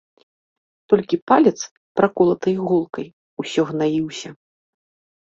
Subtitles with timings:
[0.93, 1.59] Толькі палец,
[2.01, 3.07] праколаты іголкай,
[3.43, 4.29] усё гнаіўся.